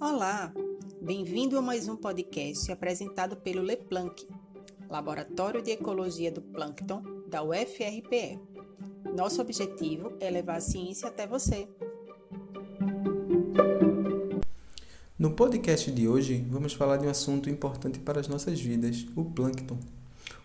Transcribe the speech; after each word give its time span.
Olá, 0.00 0.50
bem-vindo 0.98 1.58
a 1.58 1.62
mais 1.62 1.86
um 1.86 1.94
podcast 1.94 2.72
apresentado 2.72 3.36
pelo 3.36 3.60
LePlanck, 3.60 4.26
Laboratório 4.88 5.60
de 5.60 5.72
Ecologia 5.72 6.32
do 6.32 6.40
Plâncton 6.40 7.02
da 7.28 7.42
UFRPE. 7.42 8.40
Nosso 9.14 9.42
objetivo 9.42 10.16
é 10.18 10.30
levar 10.30 10.56
a 10.56 10.60
ciência 10.60 11.06
até 11.06 11.26
você. 11.26 11.68
No 15.18 15.32
podcast 15.32 15.92
de 15.92 16.08
hoje, 16.08 16.46
vamos 16.48 16.72
falar 16.72 16.96
de 16.96 17.06
um 17.06 17.10
assunto 17.10 17.50
importante 17.50 17.98
para 17.98 18.20
as 18.20 18.26
nossas 18.26 18.58
vidas, 18.58 19.06
o 19.14 19.26
plâncton. 19.26 19.78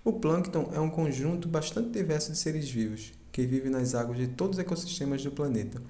O 0.08 0.14
plâncton 0.14 0.70
é 0.72 0.80
um 0.80 0.88
conjunto 0.88 1.50
bastante 1.50 1.90
diverso 1.90 2.32
de 2.32 2.38
seres 2.38 2.70
vivos 2.70 3.12
que 3.32 3.44
vive 3.44 3.71
nas 3.71 3.96
águas 3.96 4.20
de 4.20 4.28
todos 4.28 4.58
os 4.58 4.62
ecossistemas 4.62 5.24
do 5.24 5.32
planeta. 5.32 5.82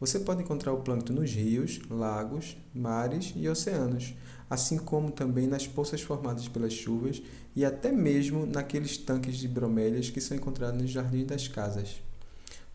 Você 0.00 0.18
pode 0.18 0.42
encontrar 0.42 0.72
o 0.72 0.80
plâncton 0.80 1.12
nos 1.12 1.30
rios, 1.30 1.80
lagos, 1.88 2.56
mares 2.74 3.32
e 3.36 3.48
oceanos, 3.48 4.12
assim 4.50 4.76
como 4.76 5.12
também 5.12 5.46
nas 5.46 5.68
poças 5.68 6.02
formadas 6.02 6.48
pelas 6.48 6.72
chuvas 6.72 7.22
e 7.54 7.64
até 7.64 7.92
mesmo 7.92 8.44
naqueles 8.44 8.96
tanques 8.96 9.36
de 9.36 9.46
bromélias 9.46 10.10
que 10.10 10.20
são 10.20 10.36
encontrados 10.36 10.82
nos 10.82 10.90
jardins 10.90 11.26
das 11.26 11.46
casas. 11.46 12.02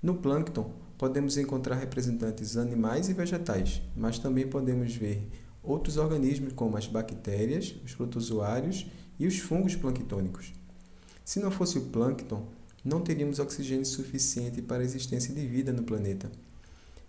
No 0.02 0.16
plâncton, 0.16 0.72
podemos 0.98 1.38
encontrar 1.38 1.76
representantes 1.76 2.56
animais 2.56 3.10
e 3.10 3.14
vegetais, 3.14 3.82
mas 3.98 4.18
também 4.18 4.48
podemos 4.48 4.96
ver 4.96 5.28
outros 5.62 5.98
organismos 5.98 6.54
como 6.54 6.78
as 6.78 6.88
bactérias, 6.88 7.76
os 7.84 7.94
protozoários 7.94 8.90
e 9.20 9.28
os 9.28 9.40
fungos 9.40 9.76
planctônicos. 9.76 10.54
Se 11.26 11.40
não 11.40 11.50
fosse 11.50 11.80
o 11.80 11.86
plâncton, 11.86 12.46
não 12.84 13.02
teríamos 13.02 13.40
oxigênio 13.40 13.84
suficiente 13.84 14.62
para 14.62 14.84
a 14.84 14.86
existência 14.86 15.34
de 15.34 15.44
vida 15.48 15.74
no 15.74 15.82
planeta. 15.82 16.32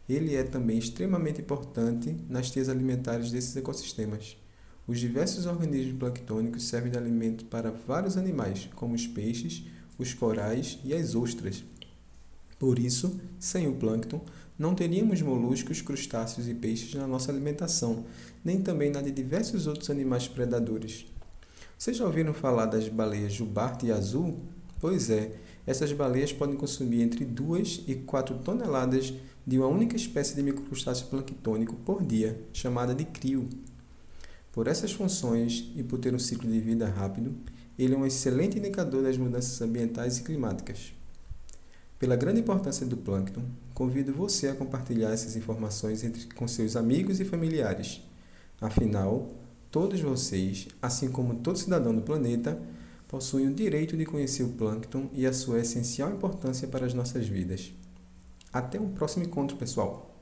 Ele 0.09 0.34
é 0.34 0.43
também 0.43 0.79
extremamente 0.79 1.43
importante 1.43 2.16
nas 2.27 2.51
teias 2.51 2.71
alimentares 2.71 3.30
desses 3.30 3.55
ecossistemas. 3.55 4.38
Os 4.87 4.99
diversos 4.99 5.45
organismos 5.45 5.99
planctônicos 5.99 6.63
servem 6.63 6.90
de 6.90 6.96
alimento 6.96 7.45
para 7.45 7.71
vários 7.71 8.16
animais, 8.16 8.71
como 8.74 8.95
os 8.95 9.07
peixes, 9.07 9.65
os 9.99 10.15
corais 10.15 10.79
e 10.83 10.95
as 10.95 11.15
ostras. 11.15 11.62
Por 12.59 12.79
isso, 12.79 13.21
sem 13.38 13.68
o 13.68 13.74
plâncton, 13.74 14.24
não 14.59 14.74
teríamos 14.74 15.21
moluscos, 15.21 15.83
crustáceos 15.83 16.49
e 16.49 16.55
peixes 16.55 16.95
na 16.95 17.07
nossa 17.07 17.30
alimentação, 17.30 18.07
nem 18.43 18.62
também 18.62 18.90
na 18.90 19.02
de 19.02 19.10
diversos 19.10 19.66
outros 19.66 19.90
animais 19.90 20.27
predadores. 20.27 21.05
Vocês 21.79 21.99
já 21.99 22.07
ouviram 22.07 22.32
falar 22.32 22.66
das 22.66 22.88
baleias 22.88 23.35
jubarte 23.35 23.87
e 23.87 23.93
azul? 23.93 24.41
Pois 24.80 25.10
é, 25.10 25.32
essas 25.66 25.93
baleias 25.93 26.33
podem 26.33 26.57
consumir 26.57 27.02
entre 27.02 27.23
2 27.23 27.85
e 27.87 27.95
4 27.96 28.38
toneladas 28.38 29.13
de 29.46 29.59
uma 29.59 29.68
única 29.68 29.95
espécie 29.95 30.35
de 30.35 30.43
microcrustáceo 30.43 31.09
planctônico 31.09 31.77
por 31.77 32.02
dia, 32.02 32.41
chamada 32.51 32.95
de 32.95 33.05
crio. 33.05 33.46
Por 34.52 34.68
essas 34.68 34.91
funções 34.93 35.71
e 35.77 35.83
por 35.83 35.99
ter 35.99 36.15
um 36.15 36.18
ciclo 36.18 36.51
de 36.51 36.60
vida 36.60 36.88
rápido, 36.88 37.35
ele 37.79 37.95
é 37.95 37.99
um 37.99 38.07
excelente 38.07 38.59
indicador 38.59 39.02
das 39.02 39.18
mudanças 39.18 39.61
ambientais 39.61 40.16
e 40.16 40.23
climáticas. 40.23 40.95
Pela 41.99 42.16
grande 42.16 42.40
importância 42.40 42.87
do 42.87 42.96
plâncton, 42.96 43.43
convido 43.74 44.15
você 44.15 44.49
a 44.49 44.55
compartilhar 44.55 45.11
essas 45.11 45.37
informações 45.37 46.02
entre, 46.02 46.27
com 46.35 46.49
seus 46.49 46.74
amigos 46.74 47.21
e 47.21 47.24
familiares. 47.24 48.01
Afinal, 48.61 49.30
todos 49.77 50.01
vocês, 50.01 50.69
assim 50.80 51.10
como 51.10 51.35
todo 51.35 51.59
cidadão 51.59 51.95
do 51.95 52.01
planeta, 52.01 52.59
possuem 53.07 53.49
o 53.49 53.55
direito 53.55 53.95
de 53.95 54.07
conhecer 54.07 54.43
o 54.43 54.49
plâncton 54.55 55.10
e 55.13 55.27
a 55.27 55.35
sua 55.35 55.60
essencial 55.60 56.10
importância 56.10 56.66
para 56.66 56.87
as 56.87 56.95
nossas 56.95 57.29
vidas. 57.29 57.74
Até 58.51 58.80
o 58.80 58.87
próximo 58.87 59.27
encontro, 59.27 59.55
pessoal! 59.59 60.18